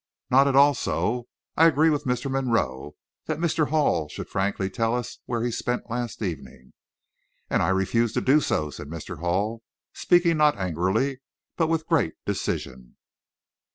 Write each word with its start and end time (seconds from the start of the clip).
"Not 0.31 0.47
at 0.47 0.55
all 0.55 0.73
so. 0.73 1.27
I 1.55 1.67
agree 1.67 1.91
with 1.91 2.05
Mr. 2.05 2.27
Monroe, 2.31 2.95
that 3.27 3.37
Mr. 3.37 3.67
Hall 3.67 4.09
should 4.09 4.29
frankly 4.29 4.67
tell 4.67 4.95
us 4.95 5.19
where 5.27 5.43
he 5.43 5.51
spent 5.51 5.91
last 5.91 6.23
evening." 6.23 6.73
"And 7.51 7.61
I 7.61 7.67
refuse 7.69 8.11
to 8.13 8.21
do 8.21 8.41
so," 8.41 8.71
said 8.71 8.87
Mr. 8.87 9.19
Hall, 9.19 9.61
speaking 9.93 10.37
not 10.37 10.57
angrily, 10.57 11.21
but 11.55 11.67
with 11.67 11.85
great 11.85 12.15
decision. 12.25 12.97